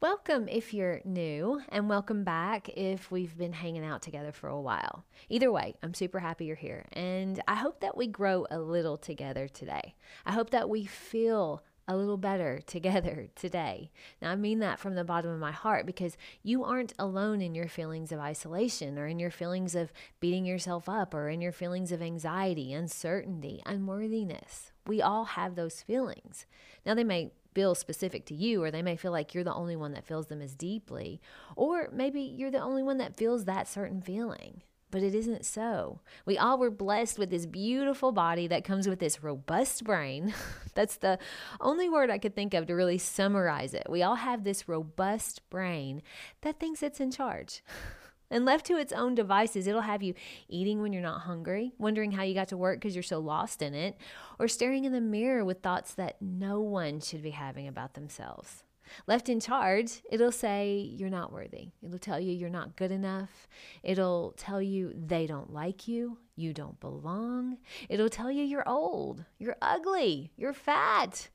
Welcome 0.00 0.48
if 0.48 0.74
you're 0.74 1.00
new, 1.04 1.62
and 1.70 1.88
welcome 1.88 2.24
back 2.24 2.68
if 2.68 3.10
we've 3.10 3.38
been 3.38 3.54
hanging 3.54 3.84
out 3.84 4.02
together 4.02 4.32
for 4.32 4.48
a 4.48 4.60
while. 4.60 5.06
Either 5.30 5.50
way, 5.50 5.76
I'm 5.82 5.94
super 5.94 6.18
happy 6.18 6.44
you're 6.44 6.56
here, 6.56 6.84
and 6.92 7.40
I 7.48 7.54
hope 7.54 7.80
that 7.80 7.96
we 7.96 8.06
grow 8.06 8.46
a 8.50 8.58
little 8.58 8.98
together 8.98 9.48
today. 9.48 9.94
I 10.26 10.32
hope 10.32 10.50
that 10.50 10.68
we 10.68 10.84
feel 10.84 11.62
a 11.88 11.96
little 11.96 12.18
better 12.18 12.60
together 12.66 13.28
today. 13.34 13.90
Now, 14.20 14.30
I 14.32 14.36
mean 14.36 14.58
that 14.58 14.78
from 14.78 14.94
the 14.94 15.04
bottom 15.04 15.30
of 15.30 15.40
my 15.40 15.52
heart 15.52 15.86
because 15.86 16.18
you 16.42 16.64
aren't 16.64 16.92
alone 16.98 17.40
in 17.40 17.54
your 17.54 17.68
feelings 17.68 18.12
of 18.12 18.18
isolation 18.18 18.98
or 18.98 19.06
in 19.06 19.18
your 19.18 19.30
feelings 19.30 19.74
of 19.74 19.92
beating 20.20 20.44
yourself 20.44 20.86
up 20.86 21.14
or 21.14 21.30
in 21.30 21.40
your 21.40 21.52
feelings 21.52 21.92
of 21.92 22.02
anxiety, 22.02 22.74
uncertainty, 22.74 23.62
unworthiness. 23.64 24.72
We 24.86 25.00
all 25.00 25.24
have 25.24 25.54
those 25.54 25.80
feelings. 25.80 26.44
Now, 26.84 26.94
they 26.94 27.04
may 27.04 27.32
feel 27.54 27.74
specific 27.74 28.26
to 28.26 28.34
you, 28.34 28.62
or 28.62 28.70
they 28.70 28.82
may 28.82 28.96
feel 28.96 29.12
like 29.12 29.34
you're 29.34 29.44
the 29.44 29.54
only 29.54 29.76
one 29.76 29.92
that 29.92 30.06
feels 30.06 30.26
them 30.26 30.42
as 30.42 30.54
deeply, 30.54 31.20
or 31.56 31.88
maybe 31.92 32.20
you're 32.20 32.50
the 32.50 32.60
only 32.60 32.82
one 32.82 32.98
that 32.98 33.16
feels 33.16 33.44
that 33.44 33.68
certain 33.68 34.00
feeling. 34.00 34.62
But 34.90 35.02
it 35.02 35.14
isn't 35.14 35.44
so. 35.44 36.00
We 36.24 36.38
all 36.38 36.56
were 36.56 36.70
blessed 36.70 37.18
with 37.18 37.28
this 37.30 37.46
beautiful 37.46 38.12
body 38.12 38.46
that 38.46 38.64
comes 38.64 38.86
with 38.86 39.00
this 39.00 39.24
robust 39.24 39.82
brain. 39.82 40.32
That's 40.74 40.98
the 40.98 41.18
only 41.60 41.88
word 41.88 42.10
I 42.10 42.18
could 42.18 42.36
think 42.36 42.54
of 42.54 42.66
to 42.66 42.74
really 42.74 42.98
summarize 42.98 43.74
it. 43.74 43.88
We 43.90 44.04
all 44.04 44.14
have 44.14 44.44
this 44.44 44.68
robust 44.68 45.48
brain 45.50 46.00
that 46.42 46.60
thinks 46.60 46.80
it's 46.80 47.00
in 47.00 47.10
charge. 47.10 47.64
And 48.34 48.44
left 48.44 48.66
to 48.66 48.76
its 48.76 48.92
own 48.92 49.14
devices, 49.14 49.68
it'll 49.68 49.82
have 49.82 50.02
you 50.02 50.12
eating 50.48 50.82
when 50.82 50.92
you're 50.92 51.00
not 51.00 51.20
hungry, 51.20 51.72
wondering 51.78 52.10
how 52.10 52.24
you 52.24 52.34
got 52.34 52.48
to 52.48 52.56
work 52.56 52.80
because 52.80 52.96
you're 52.96 53.02
so 53.04 53.20
lost 53.20 53.62
in 53.62 53.74
it, 53.74 53.96
or 54.40 54.48
staring 54.48 54.84
in 54.84 54.92
the 54.92 55.00
mirror 55.00 55.44
with 55.44 55.62
thoughts 55.62 55.94
that 55.94 56.20
no 56.20 56.60
one 56.60 56.98
should 56.98 57.22
be 57.22 57.30
having 57.30 57.68
about 57.68 57.94
themselves. 57.94 58.64
Left 59.06 59.28
in 59.28 59.38
charge, 59.38 60.02
it'll 60.10 60.32
say 60.32 60.78
you're 60.78 61.10
not 61.10 61.32
worthy. 61.32 61.68
It'll 61.80 61.96
tell 61.96 62.18
you 62.18 62.32
you're 62.32 62.50
not 62.50 62.74
good 62.74 62.90
enough. 62.90 63.46
It'll 63.84 64.34
tell 64.36 64.60
you 64.60 64.92
they 64.96 65.28
don't 65.28 65.52
like 65.52 65.86
you. 65.86 66.18
You 66.34 66.52
don't 66.52 66.80
belong. 66.80 67.58
It'll 67.88 68.08
tell 68.08 68.32
you 68.32 68.42
you're 68.42 68.68
old. 68.68 69.24
You're 69.38 69.56
ugly. 69.62 70.32
You're 70.36 70.52
fat. 70.52 71.28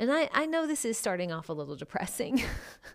And 0.00 0.10
I, 0.10 0.30
I 0.32 0.46
know 0.46 0.66
this 0.66 0.86
is 0.86 0.96
starting 0.96 1.30
off 1.30 1.50
a 1.50 1.52
little 1.52 1.76
depressing, 1.76 2.42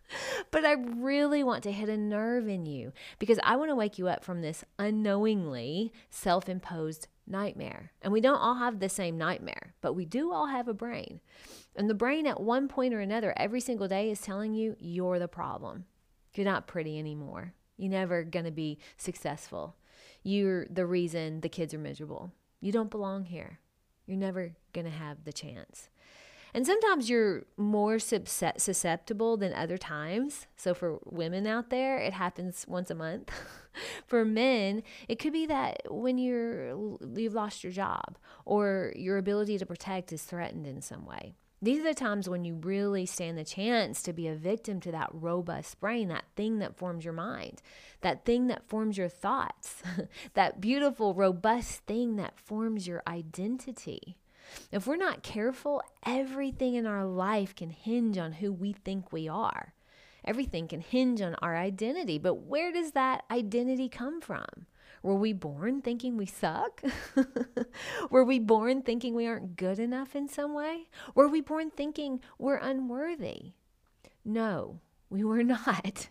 but 0.52 0.66
I 0.66 0.72
really 0.72 1.44
want 1.44 1.62
to 1.66 1.72
hit 1.72 1.88
a 1.88 1.96
nerve 1.96 2.48
in 2.48 2.66
you 2.66 2.94
because 3.20 3.38
I 3.44 3.58
want 3.58 3.70
to 3.70 3.76
wake 3.76 4.00
you 4.00 4.08
up 4.08 4.26
from 4.26 4.42
this 4.42 4.64
unknowingly 4.80 5.94
self 6.10 6.50
imposed 6.50 7.08
nightmare. 7.28 7.92
And 8.02 8.12
we 8.12 8.22
don't 8.22 8.40
all 8.40 8.56
have 8.56 8.80
the 8.80 8.90
same 8.90 9.20
nightmare, 9.20 9.76
but 9.82 9.94
we 9.94 10.06
do 10.06 10.34
all 10.34 10.48
have 10.48 10.68
a 10.68 10.74
brain. 10.74 11.20
And 11.76 11.88
the 11.88 11.94
brain, 11.94 12.26
at 12.26 12.42
one 12.42 12.68
point 12.68 12.96
or 12.96 13.02
another, 13.02 13.36
every 13.38 13.62
single 13.62 13.88
day 13.88 14.10
is 14.10 14.20
telling 14.20 14.56
you 14.56 14.76
you're 14.80 15.20
the 15.20 15.28
problem. 15.28 15.86
You're 16.34 16.46
not 16.46 16.66
pretty 16.66 16.98
anymore. 16.98 17.54
You're 17.78 17.92
never 17.92 18.24
going 18.24 18.46
to 18.46 18.52
be 18.52 18.80
successful. 18.98 19.76
You're 20.24 20.66
the 20.72 20.88
reason 20.88 21.42
the 21.42 21.50
kids 21.50 21.72
are 21.76 21.78
miserable. 21.78 22.32
You 22.62 22.72
don't 22.72 22.90
belong 22.90 23.26
here. 23.26 23.60
You're 24.08 24.18
never 24.18 24.56
going 24.74 24.86
to 24.86 24.92
have 24.92 25.24
the 25.24 25.34
chance. 25.34 25.90
And 26.56 26.66
sometimes 26.66 27.10
you're 27.10 27.44
more 27.58 28.00
susceptible 28.00 29.36
than 29.36 29.52
other 29.52 29.78
times. 29.78 30.48
So 30.56 30.74
for 30.74 31.00
women 31.04 31.46
out 31.46 31.70
there, 31.70 31.98
it 31.98 32.14
happens 32.14 32.64
once 32.66 32.90
a 32.90 32.96
month. 32.96 33.30
for 34.08 34.24
men, 34.24 34.82
it 35.10 35.20
could 35.20 35.34
be 35.34 35.46
that 35.48 35.82
when 35.90 36.18
you're 36.18 36.98
you've 37.14 37.34
lost 37.34 37.62
your 37.62 37.74
job 37.74 38.18
or 38.46 38.94
your 38.96 39.18
ability 39.18 39.58
to 39.58 39.66
protect 39.66 40.14
is 40.14 40.24
threatened 40.24 40.66
in 40.66 40.82
some 40.82 41.06
way. 41.06 41.36
These 41.62 41.80
are 41.80 41.90
the 41.90 41.94
times 41.94 42.30
when 42.30 42.46
you 42.46 42.56
really 42.56 43.06
stand 43.06 43.38
the 43.38 43.44
chance 43.44 44.02
to 44.04 44.14
be 44.14 44.30
a 44.30 44.36
victim 44.36 44.80
to 44.80 44.94
that 44.94 45.10
robust 45.12 45.82
brain, 45.82 46.08
that 46.08 46.24
thing 46.38 46.60
that 46.60 46.78
forms 46.78 47.04
your 47.04 47.14
mind, 47.14 47.62
that 48.00 48.24
thing 48.24 48.48
that 48.48 48.70
forms 48.70 48.98
your 48.98 49.10
thoughts, 49.10 49.84
that 50.36 50.62
beautiful, 50.62 51.14
robust 51.14 51.82
thing 51.82 52.16
that 52.16 52.40
forms 52.40 52.88
your 52.88 53.04
identity. 53.06 54.16
If 54.72 54.88
we're 54.88 54.96
not 54.96 55.24
careful, 55.24 55.82
everything 56.06 56.76
in 56.76 56.86
our 56.86 57.06
life 57.06 57.56
can 57.56 57.70
hinge 57.70 58.18
on 58.18 58.34
who 58.34 58.52
we 58.52 58.74
think 58.74 59.12
we 59.12 59.28
are. 59.28 59.74
Everything 60.24 60.68
can 60.68 60.82
hinge 60.82 61.22
on 61.22 61.36
our 61.36 61.56
identity. 61.56 62.18
But 62.18 62.36
where 62.36 62.72
does 62.72 62.92
that 62.92 63.24
identity 63.30 63.90
come 63.90 64.22
from? 64.22 64.46
Were 65.04 65.16
we 65.16 65.34
born 65.34 65.82
thinking 65.82 66.18
we 66.18 66.26
suck? 66.26 66.82
were 68.10 68.24
we 68.24 68.40
born 68.40 68.82
thinking 68.82 69.14
we 69.14 69.28
aren't 69.28 69.56
good 69.56 69.78
enough 69.78 70.16
in 70.16 70.28
some 70.28 70.56
way? 70.56 70.88
Were 71.14 71.28
we 71.28 71.42
born 71.42 71.70
thinking 71.70 72.22
we're 72.40 72.58
unworthy? 72.58 73.52
No, 74.24 74.80
we 75.12 75.24
were 75.24 75.44
not. 75.44 76.10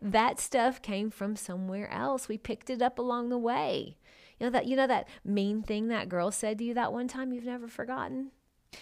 That 0.00 0.40
stuff 0.40 0.80
came 0.80 1.10
from 1.10 1.36
somewhere 1.36 1.90
else. 1.92 2.28
We 2.28 2.38
picked 2.38 2.70
it 2.70 2.80
up 2.80 2.98
along 2.98 3.28
the 3.28 3.38
way. 3.38 3.98
You 4.40 4.46
know 4.46 4.50
that 4.52 4.66
you 4.66 4.74
know 4.74 4.86
that 4.86 5.06
mean 5.22 5.62
thing 5.62 5.88
that 5.88 6.08
girl 6.08 6.30
said 6.30 6.58
to 6.58 6.64
you 6.64 6.74
that 6.74 6.94
one 6.94 7.08
time 7.08 7.32
you've 7.32 7.44
never 7.44 7.68
forgotten? 7.68 8.30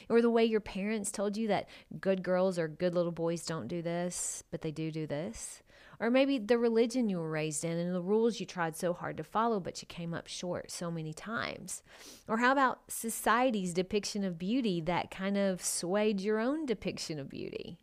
Or 0.09 0.23
the 0.23 0.31
way 0.31 0.45
your 0.45 0.61
parents 0.61 1.11
told 1.11 1.37
you 1.37 1.49
that 1.49 1.69
good 2.01 2.23
girls 2.23 2.59
or 2.59 2.69
good 2.69 2.95
little 2.95 3.13
boys 3.13 3.45
don't 3.45 3.69
do 3.69 3.83
this, 3.83 4.45
but 4.51 4.63
they 4.63 4.71
do 4.71 4.91
do 4.93 5.07
this. 5.07 5.63
Or 5.99 6.11
maybe 6.11 6.39
the 6.39 6.59
religion 6.59 7.09
you 7.09 7.19
were 7.19 7.31
raised 7.31 7.65
in 7.65 7.77
and 7.77 7.93
the 7.93 8.01
rules 8.01 8.39
you 8.39 8.47
tried 8.47 8.77
so 8.77 8.93
hard 8.93 9.17
to 9.17 9.25
follow, 9.25 9.59
but 9.59 9.83
you 9.83 9.89
came 9.89 10.15
up 10.15 10.29
short 10.29 10.71
so 10.71 10.93
many 10.93 11.13
times. 11.13 11.83
Or 12.29 12.37
how 12.37 12.53
about 12.53 12.83
society's 12.89 13.75
depiction 13.75 14.23
of 14.23 14.39
beauty 14.39 14.81
that 14.83 15.11
kind 15.11 15.37
of 15.37 15.65
swayed 15.65 16.21
your 16.21 16.39
own 16.39 16.67
depiction 16.67 17.19
of 17.19 17.29
beauty? 17.29 17.81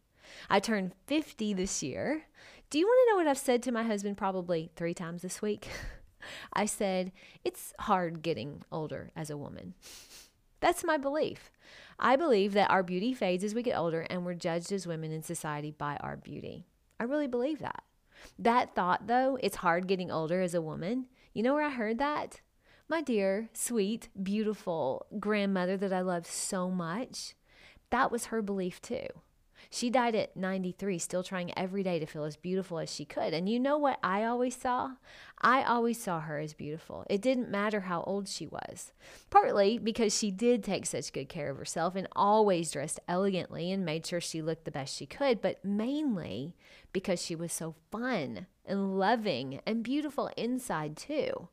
I 0.49 0.61
turned 0.61 0.93
50 1.07 1.53
this 1.53 1.83
year. 1.83 2.23
Do 2.69 2.79
you 2.79 2.85
want 2.85 2.99
to 3.05 3.11
know 3.11 3.17
what 3.17 3.27
I've 3.27 3.37
said 3.37 3.61
to 3.63 3.71
my 3.71 3.83
husband 3.83 4.15
probably 4.15 4.71
three 4.75 4.93
times 4.93 5.21
this 5.21 5.41
week? 5.41 5.67
I 6.53 6.65
said, 6.65 7.11
It's 7.43 7.73
hard 7.79 8.21
getting 8.21 8.63
older 8.71 9.11
as 9.15 9.29
a 9.29 9.37
woman. 9.37 9.73
That's 10.59 10.83
my 10.83 10.97
belief. 10.97 11.51
I 11.99 12.15
believe 12.15 12.53
that 12.53 12.71
our 12.71 12.83
beauty 12.83 13.13
fades 13.13 13.43
as 13.43 13.53
we 13.53 13.63
get 13.63 13.77
older 13.77 14.01
and 14.01 14.25
we're 14.25 14.33
judged 14.33 14.71
as 14.71 14.87
women 14.87 15.11
in 15.11 15.21
society 15.21 15.71
by 15.71 15.97
our 15.97 16.17
beauty. 16.17 16.65
I 16.99 17.03
really 17.03 17.27
believe 17.27 17.59
that. 17.59 17.83
That 18.39 18.73
thought, 18.73 19.07
though, 19.07 19.37
it's 19.41 19.57
hard 19.57 19.87
getting 19.87 20.11
older 20.11 20.41
as 20.41 20.53
a 20.53 20.61
woman. 20.61 21.05
You 21.33 21.43
know 21.43 21.53
where 21.53 21.65
I 21.65 21.69
heard 21.69 21.99
that? 21.99 22.41
My 22.87 23.01
dear, 23.01 23.49
sweet, 23.53 24.09
beautiful 24.21 25.05
grandmother 25.19 25.77
that 25.77 25.93
I 25.93 26.01
love 26.01 26.25
so 26.25 26.69
much. 26.69 27.35
That 27.89 28.11
was 28.11 28.25
her 28.25 28.41
belief 28.41 28.81
too. 28.81 29.07
She 29.69 29.89
died 29.89 30.15
at 30.15 30.35
93, 30.35 30.99
still 30.99 31.23
trying 31.23 31.57
every 31.57 31.83
day 31.83 31.99
to 31.99 32.05
feel 32.05 32.23
as 32.23 32.35
beautiful 32.35 32.79
as 32.79 32.93
she 32.93 33.05
could. 33.05 33.33
And 33.33 33.49
you 33.49 33.59
know 33.59 33.77
what 33.77 33.99
I 34.03 34.23
always 34.23 34.55
saw? 34.55 34.91
I 35.41 35.63
always 35.63 36.01
saw 36.01 36.21
her 36.21 36.39
as 36.39 36.53
beautiful. 36.53 37.05
It 37.09 37.21
didn't 37.21 37.49
matter 37.49 37.81
how 37.81 38.01
old 38.03 38.27
she 38.27 38.47
was. 38.47 38.93
Partly 39.29 39.77
because 39.77 40.17
she 40.17 40.31
did 40.31 40.63
take 40.63 40.85
such 40.85 41.13
good 41.13 41.29
care 41.29 41.51
of 41.51 41.57
herself 41.57 41.95
and 41.95 42.07
always 42.15 42.71
dressed 42.71 42.99
elegantly 43.07 43.71
and 43.71 43.85
made 43.85 44.05
sure 44.05 44.21
she 44.21 44.41
looked 44.41 44.65
the 44.65 44.71
best 44.71 44.95
she 44.95 45.05
could, 45.05 45.41
but 45.41 45.63
mainly 45.63 46.55
because 46.93 47.21
she 47.21 47.35
was 47.35 47.51
so 47.51 47.75
fun 47.91 48.47
and 48.65 48.97
loving 48.97 49.59
and 49.65 49.83
beautiful 49.83 50.29
inside 50.37 50.95
too. 50.97 51.49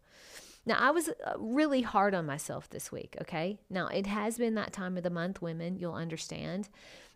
Now, 0.65 0.76
I 0.79 0.91
was 0.93 1.08
uh, 1.08 1.32
really 1.38 1.82
hard 1.82 2.15
on 2.15 2.25
myself 2.25 2.70
this 2.70 2.93
week, 2.93 3.17
okay? 3.20 3.58
Now, 3.69 3.88
it 3.88 4.06
has 4.06 4.38
been 4.38 4.55
that 4.55 4.73
time 4.73 4.97
of 4.97 5.03
the 5.03 5.11
month, 5.11 5.43
women, 5.43 5.76
you'll 5.76 5.94
understand. 5.94 6.69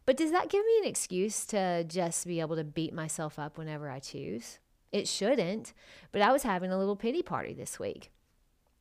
But 0.06 0.16
does 0.16 0.30
that 0.30 0.48
give 0.48 0.64
me 0.64 0.78
an 0.78 0.88
excuse 0.88 1.44
to 1.46 1.84
just 1.84 2.26
be 2.26 2.40
able 2.40 2.56
to 2.56 2.64
beat 2.64 2.94
myself 2.94 3.38
up 3.38 3.58
whenever 3.58 3.90
I 3.90 3.98
choose? 3.98 4.60
It 4.92 5.08
shouldn't, 5.08 5.74
but 6.12 6.22
I 6.22 6.32
was 6.32 6.44
having 6.44 6.70
a 6.70 6.78
little 6.78 6.96
pity 6.96 7.22
party 7.22 7.52
this 7.52 7.80
week. 7.80 8.12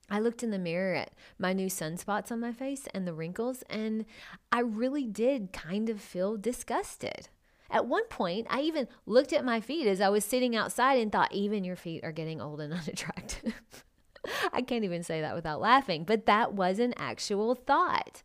I 0.08 0.20
looked 0.20 0.44
in 0.44 0.52
the 0.52 0.60
mirror 0.60 0.94
at 0.94 1.14
my 1.40 1.52
new 1.52 1.66
sunspots 1.66 2.32
on 2.32 2.40
my 2.40 2.54
face 2.54 2.88
and 2.94 3.08
the 3.08 3.14
wrinkles, 3.14 3.64
and 3.70 4.06
I 4.52 4.60
really 4.60 5.08
did 5.08 5.52
kind 5.52 5.90
of 5.90 6.00
feel 6.00 6.38
disgusted. 6.38 7.30
At 7.72 7.88
one 7.88 8.06
point, 8.06 8.46
I 8.52 8.62
even 8.62 8.88
looked 9.08 9.34
at 9.34 9.44
my 9.44 9.60
feet 9.60 9.88
as 9.88 10.00
I 10.00 10.10
was 10.10 10.24
sitting 10.24 10.56
outside 10.56 11.00
and 11.00 11.12
thought, 11.12 11.34
even 11.34 11.64
your 11.64 11.76
feet 11.76 12.04
are 12.04 12.12
getting 12.12 12.40
old 12.40 12.62
and 12.62 12.72
unattractive. 12.74 13.84
I 14.54 14.62
can't 14.62 14.84
even 14.84 15.04
say 15.04 15.22
that 15.22 15.36
without 15.36 15.62
laughing, 15.62 16.04
but 16.04 16.26
that 16.26 16.54
was 16.54 16.80
an 16.80 16.94
actual 16.98 17.56
thought. 17.56 18.24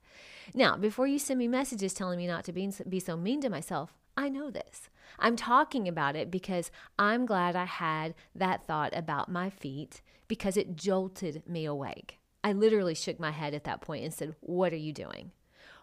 Now, 0.54 0.76
before 0.76 1.06
you 1.06 1.18
send 1.18 1.38
me 1.38 1.48
messages 1.48 1.94
telling 1.94 2.18
me 2.18 2.26
not 2.26 2.44
to 2.44 2.52
be, 2.52 2.70
be 2.88 3.00
so 3.00 3.16
mean 3.16 3.40
to 3.42 3.48
myself, 3.50 3.94
I 4.16 4.28
know 4.28 4.50
this. 4.50 4.88
I'm 5.18 5.36
talking 5.36 5.88
about 5.88 6.16
it 6.16 6.30
because 6.30 6.70
I'm 6.98 7.26
glad 7.26 7.56
I 7.56 7.64
had 7.64 8.14
that 8.34 8.66
thought 8.66 8.96
about 8.96 9.28
my 9.28 9.50
feet 9.50 10.02
because 10.28 10.56
it 10.56 10.76
jolted 10.76 11.42
me 11.46 11.64
awake. 11.64 12.18
I 12.42 12.52
literally 12.52 12.94
shook 12.94 13.20
my 13.20 13.30
head 13.30 13.54
at 13.54 13.64
that 13.64 13.80
point 13.80 14.04
and 14.04 14.14
said, 14.14 14.34
What 14.40 14.72
are 14.72 14.76
you 14.76 14.92
doing? 14.92 15.32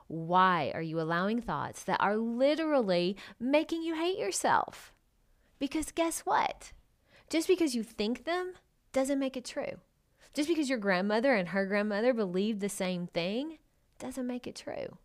Why 0.08 0.72
are 0.74 0.82
you 0.82 1.00
allowing 1.00 1.42
thoughts 1.42 1.84
that 1.84 2.02
are 2.02 2.18
literally 2.18 3.18
making 3.40 3.84
you 3.84 3.96
hate 3.96 4.18
yourself? 4.18 4.94
Because 5.60 5.92
guess 5.92 6.22
what? 6.22 6.72
Just 7.30 7.48
because 7.48 7.76
you 7.76 7.84
think 7.84 8.24
them 8.24 8.54
doesn't 8.94 9.20
make 9.20 9.36
it 9.36 9.46
true. 9.46 9.80
Just 10.38 10.50
because 10.50 10.70
your 10.70 10.78
grandmother 10.78 11.34
and 11.34 11.48
her 11.48 11.66
grandmother 11.66 12.14
believed 12.14 12.60
the 12.60 12.70
same 12.70 13.08
thing 13.08 13.58
doesn't 13.98 14.28
make 14.28 14.46
it 14.46 14.56
true. 14.56 15.00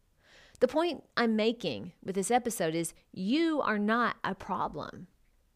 The 0.61 0.69
point 0.69 1.05
I'm 1.17 1.37
making 1.37 1.93
with 2.05 2.17
this 2.17 2.31
episode 2.31 2.75
is 2.75 2.93
you 3.13 3.63
are 3.63 3.79
not 3.79 4.17
a 4.23 4.35
problem. 4.35 5.07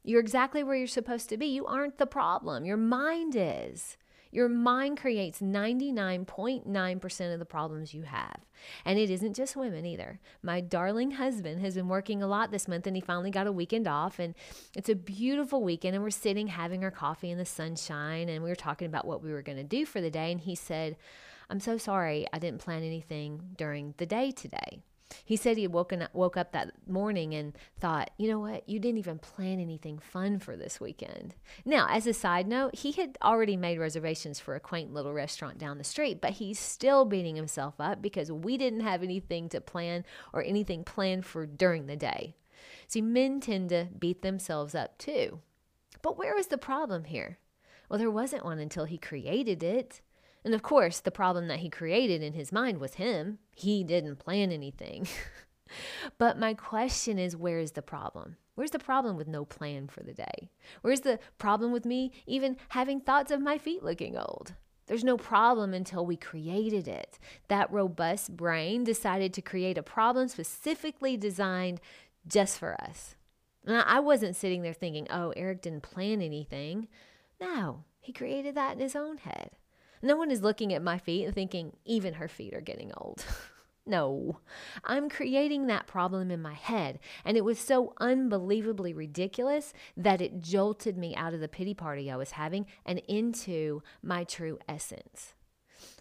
You're 0.03 0.21
exactly 0.21 0.65
where 0.65 0.77
you're 0.77 0.87
supposed 0.87 1.29
to 1.29 1.37
be. 1.37 1.45
You 1.45 1.67
aren't 1.67 1.99
the 1.99 2.07
problem. 2.07 2.65
Your 2.65 2.79
mind 2.79 3.35
is. 3.37 3.99
Your 4.37 4.51
mind 4.51 5.01
creates 5.01 5.41
99.9% 5.41 7.33
of 7.33 7.39
the 7.39 7.47
problems 7.47 7.95
you 7.95 8.03
have. 8.03 8.37
And 8.85 8.99
it 8.99 9.09
isn't 9.09 9.33
just 9.33 9.57
women 9.57 9.87
either. 9.87 10.21
My 10.43 10.61
darling 10.61 11.13
husband 11.13 11.63
has 11.63 11.75
been 11.75 11.89
working 11.89 12.23
a 12.23 12.27
lot 12.27 12.51
this 12.51 12.69
month 12.69 12.87
and 12.87 12.95
he 12.95 13.01
finally 13.01 13.31
got 13.31 13.47
a 13.47 13.53
weekend 13.53 13.89
off. 13.89 14.19
And 14.19 14.35
it's 14.77 14.91
a 14.91 14.95
beautiful 14.95 15.63
weekend. 15.63 15.95
And 15.95 16.05
we're 16.05 16.11
sitting 16.11 16.49
having 16.49 16.85
our 16.85 16.91
coffee 16.91 17.31
in 17.31 17.39
the 17.39 17.47
sunshine. 17.47 18.29
And 18.29 18.45
we 18.45 18.51
were 18.51 18.55
talking 18.55 18.87
about 18.87 19.07
what 19.07 19.23
we 19.23 19.33
were 19.33 19.41
going 19.41 19.57
to 19.57 19.65
do 19.65 19.87
for 19.87 20.03
the 20.03 20.11
day. 20.11 20.33
And 20.33 20.43
he 20.43 20.55
said, 20.55 20.99
I'm 21.49 21.59
so 21.59 21.79
sorry 21.79 22.27
I 22.31 22.39
didn't 22.39 22.61
plan 22.61 22.83
anything 22.83 23.41
during 23.57 23.95
the 23.97 24.05
day 24.05 24.33
today. 24.33 24.83
He 25.25 25.37
said 25.37 25.57
he 25.57 25.65
had 25.65 25.73
woken 25.73 26.03
up, 26.03 26.15
woke 26.15 26.37
up 26.37 26.53
that 26.53 26.73
morning 26.89 27.35
and 27.35 27.57
thought, 27.81 28.11
you 28.17 28.29
know 28.29 28.41
what, 28.41 28.69
you 28.69 28.79
didn't 28.79 28.99
even 28.99 29.19
plan 29.19 29.61
anything 29.61 29.99
fun 29.99 30.39
for 30.39 30.57
this 30.57 30.81
weekend. 30.81 31.35
Now, 31.65 31.87
as 31.91 32.07
a 32.07 32.13
side 32.13 32.47
note, 32.47 32.77
he 32.77 32.93
had 32.93 33.17
already 33.23 33.57
made 33.57 33.79
reservations 33.79 34.41
for 34.41 34.55
a 34.55 34.61
quaint 34.61 34.93
little 34.93 35.13
restaurant 35.13 35.59
down 35.59 35.79
the 35.79 35.85
street, 35.85 36.21
but 36.21 36.33
he's 36.33 36.59
still 36.59 37.05
beating 37.05 37.37
himself 37.37 37.75
up 37.79 38.03
because 38.03 38.31
we 38.31 38.57
didn't 38.57 38.81
have 38.81 39.03
anything 39.03 39.49
to 39.51 39.61
plan 39.61 40.05
or 40.33 40.43
anything 40.43 40.85
planned 40.85 41.25
for 41.25 41.47
during 41.47 41.87
the 41.87 41.97
day. 41.97 42.37
See, 42.89 43.01
men 43.01 43.41
tend 43.41 43.71
to 43.71 43.89
beat 43.99 44.23
themselves 44.23 44.75
up 44.75 44.99
too. 44.99 45.41
But 46.03 46.19
where 46.19 46.35
was 46.35 46.49
the 46.49 46.59
problem 46.59 47.05
here? 47.05 47.39
Well, 47.89 47.99
there 47.99 48.11
wasn't 48.11 48.45
one 48.45 48.59
until 48.59 48.85
he 48.85 48.99
created 48.99 49.63
it. 49.63 50.01
And 50.47 50.55
of 50.55 50.63
course, 50.63 51.01
the 51.01 51.11
problem 51.11 51.49
that 51.49 51.59
he 51.59 51.69
created 51.69 52.23
in 52.23 52.35
his 52.35 52.53
mind 52.53 52.79
was 52.79 52.95
him. 52.95 53.41
He 53.57 53.83
didn't 53.83 54.21
plan 54.21 54.53
anything. 54.53 55.09
but 56.19 56.39
my 56.39 56.55
question 56.55 57.19
is 57.19 57.37
where 57.37 57.59
is 57.59 57.73
the 57.73 57.83
problem? 57.83 58.37
Where's 58.55 58.71
the 58.71 58.79
problem 58.79 59.17
with 59.17 59.27
no 59.27 59.45
plan 59.45 59.89
for 59.89 60.05
the 60.05 60.15
day? 60.15 60.51
Where's 60.83 61.01
the 61.01 61.19
problem 61.39 61.73
with 61.73 61.85
me 61.85 62.13
even 62.29 62.59
having 62.69 63.01
thoughts 63.01 63.33
of 63.33 63.41
my 63.41 63.59
feet 63.59 63.83
looking 63.83 64.17
old? 64.17 64.55
There's 64.87 65.03
no 65.03 65.17
problem 65.17 65.75
until 65.75 66.07
we 66.07 66.17
created 66.17 66.87
it. 66.87 67.19
That 67.49 67.73
robust 67.73 68.37
brain 68.37 68.85
decided 68.85 69.35
to 69.35 69.43
create 69.43 69.77
a 69.77 69.83
problem 69.83 70.29
specifically 70.29 71.17
designed 71.17 71.81
just 72.25 72.57
for 72.57 72.81
us. 72.81 73.17
And 73.67 73.83
I 73.85 73.99
wasn't 73.99 74.37
sitting 74.37 74.63
there 74.63 74.73
thinking, 74.73 75.09
oh, 75.11 75.33
Eric 75.37 75.63
didn't 75.63 75.83
plan 75.83 76.23
anything. 76.23 76.87
No, 77.41 77.83
he 78.01 78.13
created 78.13 78.55
that 78.55 78.75
in 78.75 78.79
his 78.79 78.95
own 78.95 79.17
head. 79.17 79.51
No 80.07 80.15
one 80.15 80.31
is 80.31 80.41
looking 80.41 80.73
at 80.73 80.85
my 80.85 80.99
feet 80.99 81.25
and 81.25 81.35
thinking, 81.35 81.73
even 81.85 82.15
her 82.15 82.29
feet 82.29 82.55
are 82.55 82.61
getting 82.61 82.93
old. 82.97 83.25
no, 83.87 84.39
I'm 84.85 85.09
creating 85.09 85.67
that 85.67 85.89
problem 85.89 86.31
in 86.31 86.41
my 86.41 86.55
head. 86.55 87.01
And 87.25 87.37
it 87.37 87.45
was 87.45 87.59
so 87.59 87.93
unbelievably 87.99 88.93
ridiculous 88.93 89.73
that 89.97 90.21
it 90.21 90.41
jolted 90.41 90.97
me 90.97 91.17
out 91.17 91.35
of 91.35 91.41
the 91.41 91.49
pity 91.49 91.75
party 91.75 92.09
I 92.09 92.15
was 92.15 92.31
having 92.31 92.67
and 92.85 93.01
into 93.09 93.83
my 94.01 94.23
true 94.23 94.61
essence. 94.69 95.35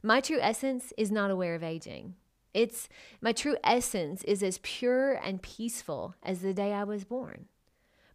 My 0.03 0.21
true 0.21 0.39
essence 0.39 0.93
is 0.99 1.09
not 1.09 1.31
aware 1.31 1.55
of 1.55 1.63
aging. 1.63 2.13
It's 2.53 2.87
my 3.21 3.31
true 3.31 3.57
essence 3.63 4.23
is 4.25 4.43
as 4.43 4.59
pure 4.61 5.13
and 5.15 5.41
peaceful 5.41 6.13
as 6.21 6.41
the 6.41 6.53
day 6.53 6.73
I 6.73 6.83
was 6.83 7.05
born. 7.05 7.45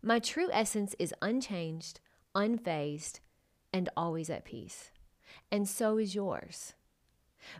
My 0.02 0.20
true 0.20 0.50
essence 0.52 0.94
is 1.00 1.12
unchanged, 1.20 1.98
unfazed, 2.36 3.18
and 3.72 3.88
always 3.96 4.30
at 4.30 4.44
peace 4.44 4.92
and 5.50 5.68
so 5.68 5.98
is 5.98 6.14
yours. 6.14 6.74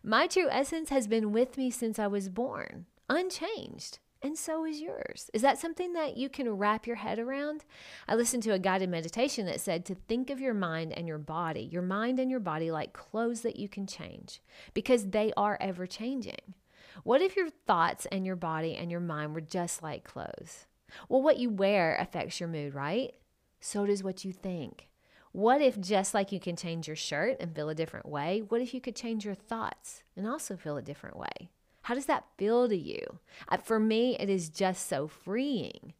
My 0.02 0.26
true 0.26 0.48
essence 0.50 0.90
has 0.90 1.06
been 1.06 1.32
with 1.32 1.56
me 1.56 1.70
since 1.70 1.98
I 1.98 2.06
was 2.06 2.28
born, 2.28 2.86
unchanged, 3.08 3.98
and 4.22 4.36
so 4.36 4.66
is 4.66 4.80
yours. 4.80 5.30
Is 5.32 5.40
that 5.42 5.58
something 5.58 5.94
that 5.94 6.16
you 6.16 6.28
can 6.28 6.50
wrap 6.50 6.86
your 6.86 6.96
head 6.96 7.18
around? 7.18 7.64
I 8.06 8.14
listened 8.14 8.42
to 8.44 8.52
a 8.52 8.58
guided 8.58 8.90
meditation 8.90 9.46
that 9.46 9.60
said 9.60 9.86
to 9.86 9.94
think 9.94 10.28
of 10.28 10.40
your 10.40 10.52
mind 10.52 10.92
and 10.92 11.08
your 11.08 11.18
body, 11.18 11.62
your 11.62 11.82
mind 11.82 12.18
and 12.18 12.30
your 12.30 12.40
body 12.40 12.70
like 12.70 12.92
clothes 12.92 13.40
that 13.42 13.56
you 13.56 13.68
can 13.68 13.86
change 13.86 14.42
because 14.74 15.06
they 15.06 15.32
are 15.36 15.56
ever 15.60 15.86
changing. 15.86 16.54
What 17.02 17.22
if 17.22 17.34
your 17.34 17.48
thoughts 17.48 18.06
and 18.12 18.26
your 18.26 18.36
body 18.36 18.74
and 18.76 18.90
your 18.90 19.00
mind 19.00 19.34
were 19.34 19.40
just 19.40 19.82
like 19.82 20.04
clothes? 20.04 20.66
Well, 21.08 21.22
what 21.22 21.38
you 21.38 21.48
wear 21.48 21.96
affects 21.96 22.40
your 22.40 22.48
mood, 22.48 22.74
right? 22.74 23.14
So 23.60 23.86
does 23.86 24.02
what 24.04 24.24
you 24.24 24.32
think. 24.32 24.89
What 25.32 25.60
if, 25.60 25.80
just 25.80 26.12
like 26.12 26.32
you 26.32 26.40
can 26.40 26.56
change 26.56 26.88
your 26.88 26.96
shirt 26.96 27.36
and 27.38 27.54
feel 27.54 27.68
a 27.68 27.74
different 27.74 28.06
way, 28.06 28.42
what 28.48 28.60
if 28.60 28.74
you 28.74 28.80
could 28.80 28.96
change 28.96 29.24
your 29.24 29.34
thoughts 29.34 30.02
and 30.16 30.26
also 30.26 30.56
feel 30.56 30.76
a 30.76 30.82
different 30.82 31.16
way? 31.16 31.50
How 31.82 31.94
does 31.94 32.06
that 32.06 32.24
feel 32.36 32.68
to 32.68 32.76
you? 32.76 33.18
For 33.62 33.78
me, 33.78 34.16
it 34.18 34.28
is 34.28 34.48
just 34.48 34.88
so 34.88 35.06
freeing. 35.06 35.94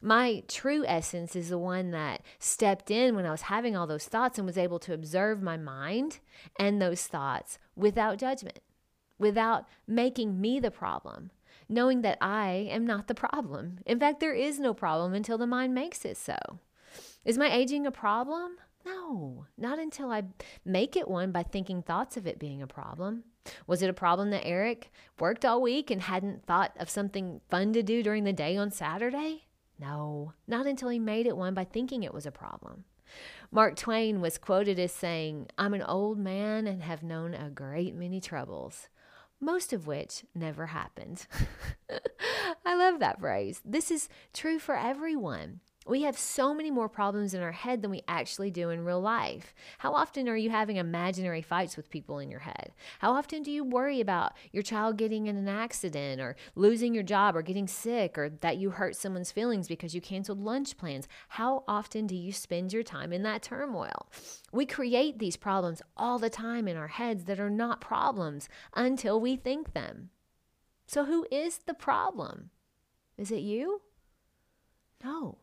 My 0.00 0.42
true 0.48 0.84
essence 0.86 1.36
is 1.36 1.50
the 1.50 1.58
one 1.58 1.90
that 1.90 2.22
stepped 2.38 2.90
in 2.90 3.14
when 3.14 3.26
I 3.26 3.30
was 3.30 3.42
having 3.42 3.76
all 3.76 3.86
those 3.86 4.06
thoughts 4.06 4.38
and 4.38 4.46
was 4.46 4.56
able 4.56 4.78
to 4.80 4.94
observe 4.94 5.42
my 5.42 5.58
mind 5.58 6.20
and 6.58 6.80
those 6.80 7.06
thoughts 7.06 7.58
without 7.76 8.18
judgment, 8.18 8.60
without 9.18 9.66
making 9.86 10.40
me 10.40 10.58
the 10.58 10.70
problem, 10.70 11.32
knowing 11.68 12.00
that 12.00 12.16
I 12.20 12.68
am 12.70 12.86
not 12.86 13.08
the 13.08 13.14
problem. 13.14 13.80
In 13.84 13.98
fact, 13.98 14.20
there 14.20 14.32
is 14.32 14.58
no 14.58 14.72
problem 14.72 15.12
until 15.12 15.36
the 15.36 15.46
mind 15.46 15.74
makes 15.74 16.06
it 16.06 16.16
so. 16.16 16.38
Is 17.24 17.36
my 17.36 17.52
aging 17.52 17.86
a 17.86 17.90
problem? 17.90 18.56
No, 18.84 19.44
not 19.58 19.78
until 19.78 20.10
I 20.10 20.22
make 20.64 20.96
it 20.96 21.08
one 21.08 21.32
by 21.32 21.42
thinking 21.42 21.82
thoughts 21.82 22.16
of 22.16 22.26
it 22.26 22.38
being 22.38 22.62
a 22.62 22.66
problem. 22.66 23.24
Was 23.66 23.82
it 23.82 23.90
a 23.90 23.94
problem 23.94 24.30
that 24.30 24.46
Eric 24.46 24.90
worked 25.18 25.44
all 25.44 25.60
week 25.60 25.90
and 25.90 26.00
hadn't 26.02 26.46
thought 26.46 26.72
of 26.78 26.88
something 26.88 27.40
fun 27.50 27.72
to 27.74 27.82
do 27.82 28.02
during 28.02 28.24
the 28.24 28.32
day 28.32 28.56
on 28.56 28.70
Saturday? 28.70 29.44
No, 29.78 30.32
not 30.46 30.66
until 30.66 30.88
he 30.88 30.98
made 30.98 31.26
it 31.26 31.36
one 31.36 31.54
by 31.54 31.64
thinking 31.64 32.02
it 32.02 32.14
was 32.14 32.26
a 32.26 32.30
problem. 32.30 32.84
Mark 33.50 33.76
Twain 33.76 34.20
was 34.20 34.38
quoted 34.38 34.78
as 34.78 34.92
saying, 34.92 35.48
I'm 35.58 35.74
an 35.74 35.82
old 35.82 36.18
man 36.18 36.66
and 36.66 36.82
have 36.82 37.02
known 37.02 37.34
a 37.34 37.50
great 37.50 37.94
many 37.94 38.20
troubles, 38.20 38.88
most 39.40 39.72
of 39.72 39.86
which 39.86 40.24
never 40.34 40.66
happened. 40.66 41.26
I 42.64 42.76
love 42.76 43.00
that 43.00 43.20
phrase. 43.20 43.60
This 43.64 43.90
is 43.90 44.08
true 44.32 44.58
for 44.58 44.76
everyone. 44.76 45.60
We 45.86 46.02
have 46.02 46.18
so 46.18 46.52
many 46.52 46.70
more 46.70 46.90
problems 46.90 47.32
in 47.32 47.40
our 47.40 47.52
head 47.52 47.80
than 47.80 47.90
we 47.90 48.02
actually 48.06 48.50
do 48.50 48.68
in 48.68 48.84
real 48.84 49.00
life. 49.00 49.54
How 49.78 49.94
often 49.94 50.28
are 50.28 50.36
you 50.36 50.50
having 50.50 50.76
imaginary 50.76 51.40
fights 51.40 51.74
with 51.74 51.88
people 51.88 52.18
in 52.18 52.30
your 52.30 52.40
head? 52.40 52.72
How 52.98 53.12
often 53.12 53.42
do 53.42 53.50
you 53.50 53.64
worry 53.64 53.98
about 53.98 54.34
your 54.52 54.62
child 54.62 54.98
getting 54.98 55.26
in 55.26 55.36
an 55.36 55.48
accident 55.48 56.20
or 56.20 56.36
losing 56.54 56.92
your 56.92 57.02
job 57.02 57.34
or 57.34 57.40
getting 57.40 57.66
sick 57.66 58.18
or 58.18 58.28
that 58.28 58.58
you 58.58 58.70
hurt 58.70 58.94
someone's 58.94 59.32
feelings 59.32 59.68
because 59.68 59.94
you 59.94 60.02
canceled 60.02 60.38
lunch 60.38 60.76
plans? 60.76 61.08
How 61.28 61.64
often 61.66 62.06
do 62.06 62.14
you 62.14 62.30
spend 62.30 62.74
your 62.74 62.82
time 62.82 63.10
in 63.10 63.22
that 63.22 63.42
turmoil? 63.42 64.10
We 64.52 64.66
create 64.66 65.18
these 65.18 65.38
problems 65.38 65.80
all 65.96 66.18
the 66.18 66.30
time 66.30 66.68
in 66.68 66.76
our 66.76 66.88
heads 66.88 67.24
that 67.24 67.40
are 67.40 67.50
not 67.50 67.80
problems 67.80 68.50
until 68.76 69.18
we 69.18 69.34
think 69.34 69.72
them. 69.72 70.10
So, 70.86 71.06
who 71.06 71.26
is 71.30 71.58
the 71.58 71.74
problem? 71.74 72.50
Is 73.16 73.30
it 73.30 73.40
you? 73.40 73.80
No. 75.02 75.38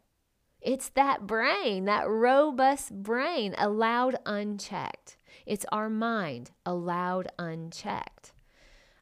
It's 0.61 0.89
that 0.89 1.27
brain, 1.27 1.85
that 1.85 2.07
robust 2.07 3.03
brain, 3.03 3.55
allowed 3.57 4.17
unchecked. 4.25 5.17
It's 5.45 5.65
our 5.71 5.89
mind, 5.89 6.51
allowed 6.65 7.27
unchecked. 7.37 8.33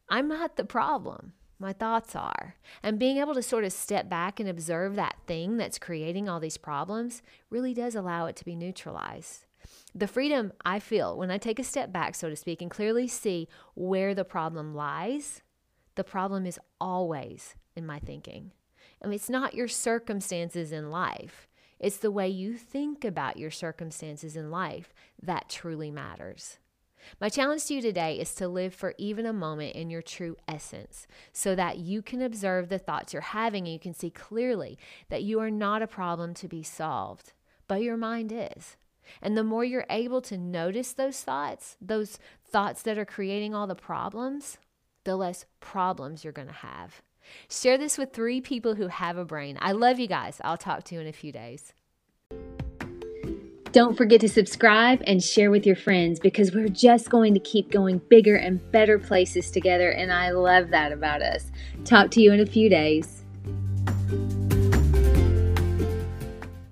I'm 0.08 0.28
not 0.28 0.56
the 0.56 0.64
problem. 0.64 1.32
My 1.58 1.72
thoughts 1.72 2.14
are. 2.14 2.56
And 2.82 2.98
being 2.98 3.16
able 3.16 3.34
to 3.34 3.42
sort 3.42 3.64
of 3.64 3.72
step 3.72 4.08
back 4.08 4.38
and 4.38 4.48
observe 4.48 4.94
that 4.94 5.16
thing 5.26 5.56
that's 5.56 5.78
creating 5.78 6.28
all 6.28 6.38
these 6.38 6.58
problems 6.58 7.22
really 7.50 7.72
does 7.72 7.94
allow 7.94 8.26
it 8.26 8.36
to 8.36 8.44
be 8.44 8.54
neutralized. 8.54 9.46
The 9.94 10.06
freedom 10.06 10.52
I 10.64 10.78
feel 10.78 11.16
when 11.16 11.30
I 11.30 11.38
take 11.38 11.58
a 11.58 11.64
step 11.64 11.92
back, 11.92 12.14
so 12.14 12.28
to 12.28 12.36
speak, 12.36 12.60
and 12.60 12.70
clearly 12.70 13.08
see 13.08 13.48
where 13.74 14.14
the 14.14 14.24
problem 14.24 14.74
lies, 14.74 15.42
the 15.94 16.04
problem 16.04 16.44
is 16.44 16.60
always 16.78 17.54
in 17.74 17.86
my 17.86 17.98
thinking. 17.98 18.52
Mean, 19.04 19.12
it's 19.14 19.30
not 19.30 19.54
your 19.54 19.68
circumstances 19.68 20.72
in 20.72 20.90
life, 20.90 21.48
it's 21.78 21.98
the 21.98 22.10
way 22.10 22.28
you 22.28 22.54
think 22.54 23.04
about 23.04 23.36
your 23.36 23.50
circumstances 23.50 24.36
in 24.36 24.50
life 24.50 24.94
that 25.22 25.48
truly 25.48 25.90
matters. 25.90 26.58
My 27.20 27.28
challenge 27.28 27.66
to 27.66 27.74
you 27.74 27.82
today 27.82 28.18
is 28.18 28.34
to 28.36 28.48
live 28.48 28.74
for 28.74 28.94
even 28.98 29.26
a 29.26 29.32
moment 29.32 29.76
in 29.76 29.90
your 29.90 30.02
true 30.02 30.36
essence 30.48 31.06
so 31.32 31.54
that 31.54 31.78
you 31.78 32.02
can 32.02 32.20
observe 32.20 32.68
the 32.68 32.78
thoughts 32.78 33.12
you're 33.12 33.22
having 33.22 33.64
and 33.64 33.72
you 33.72 33.78
can 33.78 33.94
see 33.94 34.10
clearly 34.10 34.78
that 35.08 35.22
you 35.22 35.38
are 35.40 35.50
not 35.50 35.82
a 35.82 35.86
problem 35.86 36.34
to 36.34 36.48
be 36.48 36.62
solved, 36.62 37.32
but 37.68 37.82
your 37.82 37.96
mind 37.96 38.32
is. 38.32 38.76
And 39.22 39.36
the 39.36 39.44
more 39.44 39.64
you're 39.64 39.86
able 39.88 40.20
to 40.22 40.36
notice 40.36 40.92
those 40.92 41.20
thoughts, 41.20 41.76
those 41.80 42.18
thoughts 42.44 42.82
that 42.82 42.98
are 42.98 43.04
creating 43.04 43.54
all 43.54 43.66
the 43.66 43.76
problems, 43.76 44.58
the 45.04 45.16
less 45.16 45.44
problems 45.60 46.24
you're 46.24 46.32
going 46.32 46.48
to 46.48 46.54
have. 46.54 47.02
Share 47.48 47.78
this 47.78 47.98
with 47.98 48.12
three 48.12 48.40
people 48.40 48.74
who 48.74 48.88
have 48.88 49.16
a 49.16 49.24
brain. 49.24 49.58
I 49.60 49.72
love 49.72 49.98
you 49.98 50.06
guys. 50.06 50.40
I'll 50.44 50.56
talk 50.56 50.84
to 50.84 50.94
you 50.94 51.00
in 51.00 51.06
a 51.06 51.12
few 51.12 51.32
days. 51.32 51.72
Don't 53.72 53.94
forget 53.94 54.22
to 54.22 54.28
subscribe 54.28 55.02
and 55.06 55.22
share 55.22 55.50
with 55.50 55.66
your 55.66 55.76
friends 55.76 56.18
because 56.18 56.54
we're 56.54 56.68
just 56.68 57.10
going 57.10 57.34
to 57.34 57.40
keep 57.40 57.70
going 57.70 58.00
bigger 58.08 58.36
and 58.36 58.58
better 58.72 58.98
places 58.98 59.50
together, 59.50 59.90
and 59.90 60.10
I 60.10 60.30
love 60.30 60.70
that 60.70 60.92
about 60.92 61.20
us. 61.20 61.50
Talk 61.84 62.10
to 62.12 62.22
you 62.22 62.32
in 62.32 62.40
a 62.40 62.46
few 62.46 62.70
days. 62.70 63.25